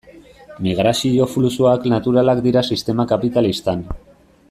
Migrazio 0.67 1.27
fluxuak 1.35 1.85
naturalak 1.95 2.43
dira 2.49 2.65
sistema 2.71 3.07
kapitalistan. 3.15 3.87